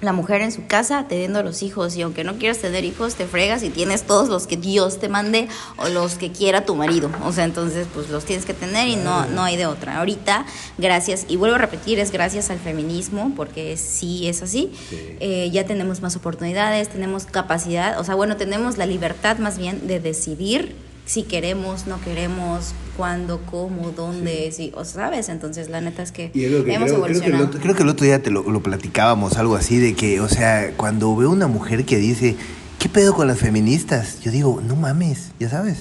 la 0.00 0.12
mujer 0.12 0.40
en 0.40 0.52
su 0.52 0.66
casa 0.66 1.06
teniendo 1.08 1.42
los 1.42 1.62
hijos. 1.62 1.96
Y 1.96 2.02
aunque 2.02 2.24
no 2.24 2.36
quieras 2.36 2.58
tener 2.58 2.84
hijos 2.84 3.14
te 3.14 3.26
fregas 3.26 3.62
y 3.62 3.70
tienes 3.70 4.04
todos 4.04 4.28
los 4.28 4.46
que 4.46 4.56
Dios 4.56 4.98
te 4.98 5.08
mande 5.08 5.48
o 5.76 5.88
los 5.88 6.14
que 6.14 6.32
quiera 6.32 6.64
tu 6.64 6.74
marido. 6.74 7.10
O 7.24 7.32
sea 7.32 7.44
entonces 7.44 7.86
pues 7.92 8.08
los 8.10 8.24
tienes 8.24 8.44
que 8.44 8.54
tener 8.54 8.88
y 8.88 8.96
no 8.96 9.26
no 9.26 9.42
hay 9.42 9.56
de 9.56 9.66
otra. 9.66 9.98
Ahorita 9.98 10.46
gracias 10.78 11.26
y 11.28 11.36
vuelvo 11.36 11.56
a 11.56 11.58
repetir 11.58 11.98
es 11.98 12.12
gracias 12.12 12.50
al 12.50 12.58
feminismo 12.58 13.32
porque 13.36 13.76
sí 13.76 14.28
es 14.28 14.42
así. 14.42 14.72
Eh, 15.20 15.50
ya 15.52 15.64
tenemos 15.64 16.00
más 16.00 16.16
oportunidades 16.16 16.88
tenemos 16.88 17.26
capacidad 17.26 17.98
o 17.98 18.04
sea 18.04 18.14
bueno 18.14 18.36
tenemos 18.36 18.78
la 18.78 18.86
libertad 18.86 19.38
más 19.38 19.58
bien 19.58 19.86
de 19.86 20.00
decidir 20.00 20.89
si 21.10 21.24
queremos, 21.24 21.88
no 21.88 22.00
queremos, 22.00 22.72
cuándo, 22.96 23.40
cómo, 23.50 23.90
dónde, 23.90 24.52
sí. 24.52 24.70
o 24.76 24.84
sabes, 24.84 25.28
entonces 25.28 25.68
la 25.68 25.80
neta 25.80 26.04
es 26.04 26.12
que, 26.12 26.30
hemos 26.36 26.62
creo, 26.64 27.02
creo, 27.02 27.20
que 27.20 27.26
el 27.26 27.40
otro, 27.40 27.60
creo 27.60 27.74
que 27.74 27.82
el 27.82 27.88
otro 27.88 28.06
día 28.06 28.22
te 28.22 28.30
lo, 28.30 28.44
lo, 28.48 28.62
platicábamos, 28.62 29.36
algo 29.36 29.56
así, 29.56 29.78
de 29.78 29.94
que, 29.96 30.20
o 30.20 30.28
sea, 30.28 30.70
cuando 30.76 31.16
veo 31.16 31.28
una 31.30 31.48
mujer 31.48 31.84
que 31.84 31.96
dice, 31.96 32.36
¿qué 32.78 32.88
pedo 32.88 33.12
con 33.12 33.26
las 33.26 33.40
feministas? 33.40 34.20
Yo 34.20 34.30
digo, 34.30 34.62
no 34.64 34.76
mames, 34.76 35.32
ya 35.40 35.48
sabes. 35.50 35.78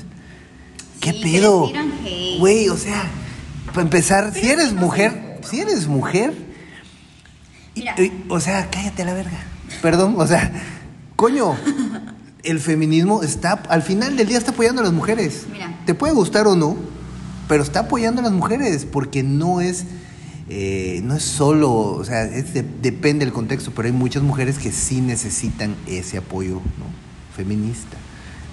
¿Qué 1.00 1.12
Sí, 1.12 1.22
pedo? 1.22 1.70
Güey, 2.40 2.70
o 2.70 2.76
sea, 2.78 3.04
para 3.68 3.84
empezar, 3.84 4.34
si 4.34 4.50
eres 4.50 4.74
mujer, 4.74 5.38
si 5.48 5.60
eres 5.60 5.86
mujer, 5.86 6.34
y- 7.76 7.84
o 8.30 8.40
sea, 8.40 8.68
cállate 8.72 9.04
a 9.04 9.06
la 9.06 9.14
verga. 9.14 9.38
Perdón, 9.84 10.16
o 10.18 10.26
sea, 10.26 10.52
coño, 11.16 11.56
el 12.44 12.60
feminismo 12.60 13.22
está, 13.24 13.54
al 13.70 13.82
final 13.84 14.16
del 14.18 14.28
día 14.28 14.38
está 14.38 14.52
apoyando 14.52 14.82
a 14.82 14.86
las 14.86 14.94
mujeres. 14.94 15.46
Mira. 15.52 15.80
Te 15.86 15.94
puede 15.94 16.14
gustar 16.14 16.48
o 16.48 16.56
no, 16.56 16.78
pero 17.48 17.64
está 17.64 17.82
apoyando 17.82 18.22
a 18.22 18.24
las 18.24 18.34
mujeres 18.34 18.86
porque 18.86 19.24
no 19.24 19.60
es, 19.62 19.86
eh, 20.50 21.02
no 21.04 21.16
es 21.16 21.24
solo, 21.24 21.72
o 21.74 22.04
sea, 22.06 22.24
es 22.24 22.54
de- 22.54 22.64
depende 22.82 23.26
del 23.26 23.34
contexto, 23.34 23.72
pero 23.76 23.88
hay 23.88 23.94
muchas 23.94 24.24
mujeres 24.24 24.58
que 24.58 24.72
sí 24.72 25.02
necesitan 25.02 25.76
ese 25.88 26.18
apoyo 26.18 26.56
¿no? 26.56 26.86
feminista. 27.36 27.98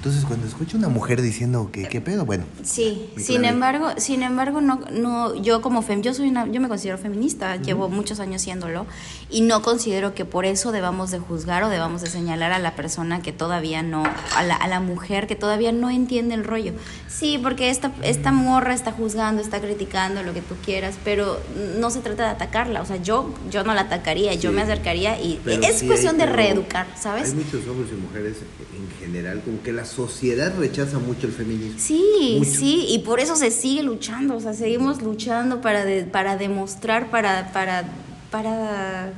Entonces, 0.07 0.25
cuando 0.25 0.47
escucho 0.47 0.77
una 0.77 0.89
mujer 0.89 1.21
diciendo 1.21 1.71
que 1.73 1.89
qué 1.89 2.01
pedo, 2.01 2.25
bueno, 2.25 2.45
Sí, 2.63 3.11
sin 3.17 3.39
clavé. 3.39 3.49
embargo, 3.49 3.89
sin 3.97 4.23
embargo 4.23 4.61
no, 4.61 4.79
no, 4.93 5.35
yo 5.35 5.61
como 5.61 5.83
fem, 5.83 6.01
yo 6.01 6.15
soy 6.15 6.29
una, 6.29 6.47
yo 6.47 6.61
me 6.61 6.69
considero 6.69 6.97
feminista, 6.97 7.57
llevo 7.57 7.89
muchos 7.89 8.21
años 8.21 8.41
siéndolo 8.41 8.87
y 9.31 9.41
no 9.41 9.63
considero 9.63 10.15
que 10.15 10.25
por 10.25 10.45
eso 10.45 10.71
debamos 10.71 11.11
de 11.11 11.19
juzgar 11.19 11.65
o 11.65 11.69
debamos 11.71 12.03
de 12.03 12.07
señalar 12.09 12.53
a 12.53 12.61
la 12.61 12.77
persona 12.77 13.21
que 13.21 13.33
todavía 13.33 13.83
no, 13.83 14.05
a 14.37 14.45
la, 14.45 14.55
a 14.55 14.69
la 14.69 14.79
mujer 14.79 15.27
que 15.27 15.35
todavía 15.35 15.73
no 15.73 15.91
entiende 15.91 16.37
el 16.37 16.45
rollo. 16.45 16.73
Sí, 17.09 17.41
porque 17.43 17.71
esta, 17.71 17.91
esta 18.05 18.31
morra 18.31 18.75
está 18.75 18.93
juzgando, 18.93 19.43
está 19.43 19.61
criticando 19.61 20.23
lo 20.23 20.33
que 20.35 20.41
tú 20.41 20.55
quieras, 20.65 20.95
pero 21.03 21.41
no 21.81 21.91
se 21.91 21.99
trata 21.99 22.27
de 22.27 22.29
atacarla, 22.31 22.81
o 22.81 22.87
sea, 22.87 22.99
yo, 23.03 23.35
yo 23.51 23.65
no 23.65 23.75
la 23.75 23.81
atacaría, 23.81 24.35
yo 24.35 24.53
me 24.53 24.63
acercaría 24.63 25.21
y 25.21 25.41
es 25.65 25.83
cuestión 25.83 26.17
de 26.17 26.27
reeducar, 26.27 26.87
¿sabes? 26.97 27.31
Hay 27.31 27.35
muchos 27.35 27.67
hombres 27.67 27.91
y 27.91 27.97
mujeres 28.01 28.37
en 28.79 29.05
general, 29.05 29.43
como 29.45 29.61
que 29.65 29.73
la 29.73 29.85
sociedad 29.97 30.53
rechaza 30.59 30.99
mucho 30.99 31.27
el 31.27 31.33
feminismo. 31.33 31.79
Sí, 31.79 32.37
Mucho. 32.39 32.51
sí, 32.51 32.85
y 32.89 32.99
por 33.01 33.19
eso 33.21 33.35
se 33.37 33.51
sigue 33.51 33.83
luchando, 33.83 34.37
o 34.37 34.41
sea, 34.41 34.53
seguimos 34.53 35.01
luchando 35.03 35.61
para, 35.63 35.85
de- 35.85 36.05
para 36.05 36.37
demostrar, 36.37 37.11
para, 37.11 37.51
para, 37.53 37.85
para, 38.31 39.13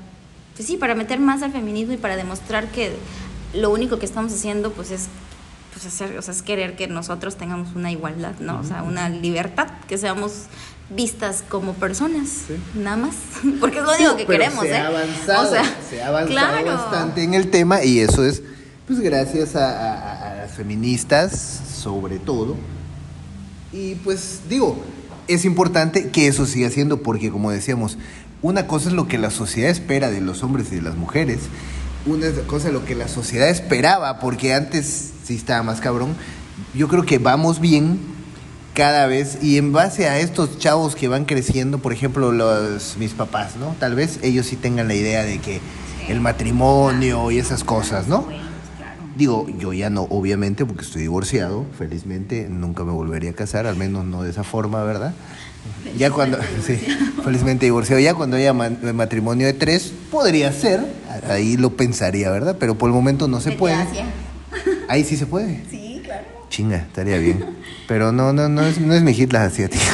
pues 0.54 0.66
sí, 0.68 0.76
para 0.76 0.94
meter 0.94 1.18
más 1.18 1.42
al 1.42 1.52
feminismo 1.52 1.94
y 1.94 1.96
para 1.96 2.16
demostrar 2.16 2.68
que 2.70 2.92
lo 3.54 3.70
único 3.70 3.98
que 3.98 4.06
estamos 4.06 4.32
haciendo, 4.32 4.70
pues 4.72 4.90
es, 4.92 5.06
pues 5.72 5.86
hacer, 5.86 6.16
o 6.16 6.22
sea, 6.22 6.32
es 6.32 6.42
querer 6.42 6.76
que 6.76 6.86
nosotros 6.86 7.36
tengamos 7.36 7.74
una 7.74 7.90
igualdad, 7.90 8.34
¿no? 8.40 8.60
O 8.60 8.64
sea, 8.64 8.82
una 8.84 9.08
libertad, 9.08 9.68
que 9.88 9.98
seamos 9.98 10.44
vistas 10.90 11.44
como 11.48 11.74
personas, 11.74 12.44
nada 12.74 12.96
más, 12.96 13.14
porque 13.60 13.78
es 13.78 13.84
lo 13.84 13.92
único 13.94 14.16
que 14.16 14.26
Pero 14.26 14.38
queremos, 14.44 14.64
se 14.64 14.70
¿eh? 14.70 14.76
ha 14.76 14.86
avanzado, 14.86 15.48
o 15.48 15.52
sea, 15.52 15.76
se 15.90 16.02
ha 16.02 16.08
avanzado 16.08 16.30
claro. 16.62 16.66
bastante 16.66 17.22
en 17.24 17.34
el 17.34 17.50
tema 17.50 17.82
y 17.84 17.98
eso 18.00 18.24
es 18.24 18.42
pues 18.86 19.00
gracias 19.00 19.54
a, 19.54 19.68
a- 20.07 20.07
feministas 20.58 21.62
sobre 21.72 22.18
todo. 22.18 22.56
Y 23.72 23.94
pues 23.96 24.40
digo 24.48 24.78
es 25.28 25.44
importante 25.44 26.08
que 26.08 26.26
eso 26.26 26.44
siga 26.46 26.68
siendo 26.70 27.02
porque 27.02 27.30
como 27.30 27.50
decíamos 27.50 27.96
una 28.42 28.66
cosa 28.66 28.88
es 28.88 28.94
lo 28.94 29.08
que 29.08 29.18
la 29.18 29.30
sociedad 29.30 29.70
espera 29.70 30.10
de 30.10 30.20
los 30.20 30.42
hombres 30.42 30.72
y 30.72 30.76
de 30.76 30.82
las 30.82 30.96
mujeres 30.96 31.40
una 32.06 32.30
cosa 32.46 32.68
es 32.68 32.74
lo 32.74 32.84
que 32.84 32.94
la 32.94 33.08
sociedad 33.08 33.48
esperaba 33.48 34.18
porque 34.18 34.54
antes 34.54 35.12
sí 35.24 35.34
estaba 35.34 35.62
más 35.62 35.80
cabrón. 35.80 36.14
Yo 36.74 36.88
creo 36.88 37.04
que 37.04 37.18
vamos 37.18 37.60
bien 37.60 37.98
cada 38.74 39.06
vez 39.06 39.38
y 39.42 39.58
en 39.58 39.72
base 39.72 40.08
a 40.08 40.18
estos 40.18 40.58
chavos 40.58 40.94
que 40.94 41.08
van 41.08 41.24
creciendo, 41.24 41.78
por 41.78 41.92
ejemplo, 41.92 42.32
los 42.32 42.96
mis 42.96 43.12
papás, 43.12 43.56
¿no? 43.56 43.74
Tal 43.78 43.94
vez 43.94 44.20
ellos 44.22 44.46
sí 44.46 44.56
tengan 44.56 44.88
la 44.88 44.94
idea 44.94 45.24
de 45.24 45.38
que 45.38 45.60
el 46.08 46.20
matrimonio 46.20 47.30
y 47.30 47.38
esas 47.38 47.64
cosas, 47.64 48.08
¿no? 48.08 48.26
Digo, 49.18 49.48
yo 49.58 49.72
ya 49.72 49.90
no, 49.90 50.02
obviamente, 50.02 50.64
porque 50.64 50.84
estoy 50.84 51.02
divorciado, 51.02 51.66
felizmente 51.76 52.46
nunca 52.48 52.84
me 52.84 52.92
volvería 52.92 53.30
a 53.30 53.34
casar, 53.34 53.66
al 53.66 53.74
menos 53.74 54.04
no 54.04 54.22
de 54.22 54.30
esa 54.30 54.44
forma, 54.44 54.84
¿verdad? 54.84 55.12
Ya 55.98 56.12
cuando, 56.12 56.38
sí, 56.64 56.76
felizmente 57.24 57.66
divorciado, 57.66 58.00
ya 58.00 58.14
cuando 58.14 58.36
haya 58.36 58.52
ma- 58.52 58.70
matrimonio 58.94 59.48
de 59.48 59.54
tres, 59.54 59.92
podría 60.12 60.52
ser, 60.52 60.80
ahí 61.28 61.56
lo 61.56 61.76
pensaría, 61.76 62.30
¿verdad? 62.30 62.56
Pero 62.60 62.78
por 62.78 62.88
el 62.90 62.94
momento 62.94 63.26
no 63.26 63.40
se 63.40 63.50
puede. 63.52 63.74
Ahí 64.88 65.02
sí 65.04 65.16
se 65.18 65.26
puede. 65.26 65.62
Sí, 65.68 66.00
claro. 66.04 66.24
Chinga, 66.48 66.76
estaría 66.76 67.18
bien. 67.18 67.44
Pero 67.88 68.10
no, 68.12 68.32
no, 68.32 68.48
no 68.48 68.62
es, 68.62 68.80
no 68.80 68.94
es 68.94 69.02
mi 69.02 69.12
hit 69.12 69.32
la 69.32 69.44
asiática. 69.44 69.84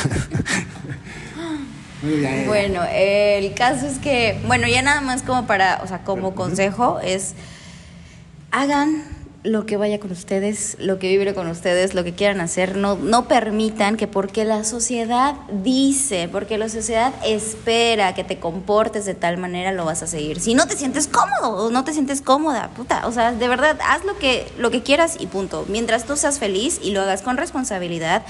Bueno, 2.47 2.83
el 2.93 3.55
caso 3.55 3.87
es 3.87 3.99
que, 3.99 4.39
bueno, 4.47 4.69
ya 4.69 4.83
nada 4.83 5.01
más 5.01 5.23
como 5.23 5.47
para, 5.47 5.81
o 5.83 5.87
sea, 5.89 6.05
como 6.05 6.35
consejo 6.35 7.01
es, 7.01 7.33
hagan 8.51 9.03
lo 9.45 9.67
que 9.67 9.77
vaya 9.77 10.01
con 10.01 10.11
ustedes, 10.11 10.77
lo 10.81 10.99
que 10.99 11.09
vibre 11.09 11.35
con 11.35 11.49
ustedes, 11.49 11.95
lo 11.95 12.03
que 12.03 12.15
quieran 12.15 12.41
hacer, 12.41 12.79
no, 12.79 12.97
no 12.97 13.29
permitan 13.29 13.99
que 13.99 14.07
porque 14.07 14.47
la 14.47 14.65
sociedad 14.65 15.35
dice, 15.63 16.31
porque 16.33 16.57
la 16.57 16.71
sociedad 16.71 17.13
espera 17.27 18.15
que 18.15 18.25
te 18.25 18.39
comportes 18.39 19.05
de 19.05 19.13
tal 19.15 19.37
manera, 19.37 19.71
lo 19.73 19.85
vas 19.85 20.03
a 20.03 20.07
seguir. 20.07 20.41
Si 20.41 20.55
no 20.55 20.67
te 20.67 20.77
sientes 20.77 21.09
cómodo 21.09 21.67
o 21.67 21.71
no 21.71 21.85
te 21.85 21.93
sientes 21.93 22.23
cómoda, 22.23 22.71
puta, 22.71 23.07
o 23.07 23.13
sea, 23.13 23.33
de 23.33 23.47
verdad, 23.47 23.79
haz 23.87 24.03
lo 24.07 24.17
que, 24.19 24.51
lo 24.59 24.71
que 24.71 24.83
quieras 24.83 25.17
y 25.21 25.27
punto. 25.27 25.67
Mientras 25.69 26.07
tú 26.07 26.17
seas 26.17 26.39
feliz 26.39 26.81
y 26.83 26.93
lo 26.93 27.03
hagas 27.03 27.21
con 27.21 27.37
responsabilidad, 27.37 28.23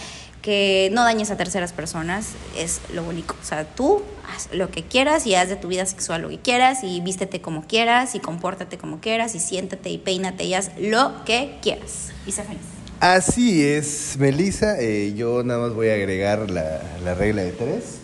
que 0.44 0.90
no 0.92 1.04
dañes 1.04 1.30
a 1.30 1.38
terceras 1.38 1.72
personas 1.72 2.32
es 2.54 2.82
lo 2.92 3.02
único. 3.02 3.34
O 3.40 3.44
sea, 3.44 3.64
tú 3.64 4.02
haz 4.28 4.50
lo 4.52 4.70
que 4.70 4.82
quieras 4.82 5.26
y 5.26 5.34
haz 5.34 5.48
de 5.48 5.56
tu 5.56 5.68
vida 5.68 5.86
sexual 5.86 6.20
lo 6.20 6.28
que 6.28 6.38
quieras 6.38 6.84
y 6.84 7.00
vístete 7.00 7.40
como 7.40 7.66
quieras 7.66 8.14
y 8.14 8.20
compórtate 8.20 8.76
como 8.76 9.00
quieras 9.00 9.34
y 9.34 9.40
siéntate 9.40 9.88
y 9.88 9.96
peínate 9.96 10.44
y 10.44 10.52
haz 10.52 10.70
lo 10.78 11.24
que 11.24 11.56
quieras. 11.62 12.10
Y 12.26 12.32
sé 12.32 12.42
feliz. 12.42 12.60
Así 13.00 13.64
es, 13.64 14.16
Melissa. 14.18 14.78
Eh, 14.80 15.14
yo 15.16 15.42
nada 15.44 15.60
más 15.60 15.74
voy 15.74 15.88
a 15.88 15.94
agregar 15.94 16.50
la, 16.50 16.82
la 17.02 17.14
regla 17.14 17.42
de 17.42 17.52
tres, 17.52 18.00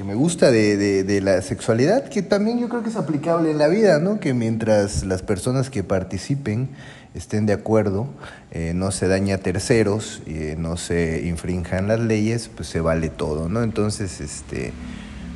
que 0.00 0.04
me 0.04 0.14
gusta 0.14 0.50
de, 0.50 0.78
de- 0.78 1.04
de 1.04 1.20
la 1.20 1.42
sexualidad, 1.42 2.08
que 2.08 2.22
también 2.22 2.58
yo 2.58 2.70
creo 2.70 2.82
que 2.82 2.88
es 2.88 2.96
aplicable 2.96 3.50
en 3.50 3.58
la 3.58 3.68
vida, 3.68 3.98
¿no? 3.98 4.18
Que 4.18 4.32
mientras 4.32 5.04
las 5.04 5.20
personas 5.20 5.68
que 5.68 5.84
participen 5.84 6.70
estén 7.14 7.44
de 7.44 7.52
acuerdo, 7.52 8.06
eh, 8.50 8.72
no 8.74 8.92
se 8.92 9.08
daña 9.08 9.34
a 9.34 9.38
terceros, 9.38 10.22
eh, 10.26 10.54
no 10.58 10.78
se 10.78 11.26
infrinjan 11.26 11.86
las 11.86 12.00
leyes, 12.00 12.48
pues 12.48 12.66
se 12.70 12.80
vale 12.80 13.10
todo, 13.10 13.50
¿no? 13.50 13.62
Entonces, 13.62 14.22
este, 14.22 14.72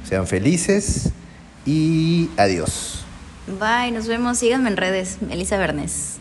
sean 0.09 0.27
felices 0.27 1.11
y 1.67 2.31
adiós. 2.39 3.05
Bye, 3.61 3.93
nos 3.93 4.09
vemos. 4.09 4.39
Síganme 4.39 4.71
en 4.71 4.79
redes. 4.79 5.19
Elisa 5.31 5.59
Bernés. 5.59 6.14